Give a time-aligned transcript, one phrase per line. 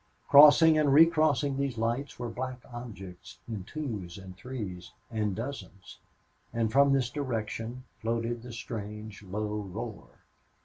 [0.27, 5.99] Crossing and re crossing these lights were black objects, in twos and threes and dozens.
[6.51, 10.07] And from this direction floated the strange, low roar.